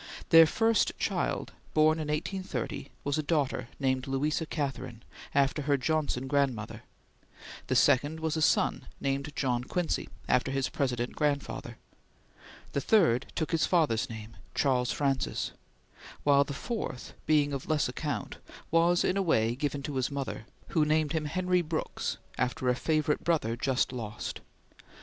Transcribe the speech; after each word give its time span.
Their 0.29 0.47
first 0.47 0.93
child, 0.97 1.53
born 1.75 1.99
in 1.99 2.07
1830, 2.07 2.89
was 3.03 3.19
a 3.19 3.21
daughter, 3.21 3.67
named 3.79 4.07
Louisa 4.07 4.47
Catherine, 4.47 5.03
after 5.35 5.61
her 5.61 5.77
Johnson 5.77 6.25
grandmother; 6.25 6.81
the 7.67 7.75
second 7.75 8.19
was 8.19 8.35
a 8.35 8.41
son, 8.41 8.87
named 8.99 9.31
John 9.35 9.63
Quincy, 9.63 10.09
after 10.27 10.49
his 10.51 10.69
President 10.69 11.15
grandfather; 11.15 11.77
the 12.71 12.81
third 12.81 13.31
took 13.35 13.51
his 13.51 13.67
father's 13.67 14.09
name, 14.09 14.37
Charles 14.55 14.91
Francis; 14.91 15.51
while 16.23 16.43
the 16.45 16.51
fourth, 16.55 17.13
being 17.27 17.53
of 17.53 17.69
less 17.69 17.87
account, 17.87 18.37
was 18.71 19.03
in 19.03 19.17
a 19.17 19.21
way 19.21 19.53
given 19.55 19.83
to 19.83 19.97
his 19.97 20.09
mother, 20.09 20.45
who 20.69 20.83
named 20.83 21.11
him 21.11 21.25
Henry 21.25 21.61
Brooks, 21.61 22.17
after 22.39 22.69
a 22.69 22.75
favorite 22.75 23.23
brother 23.23 23.55
just 23.55 23.93
lost. 23.93 24.41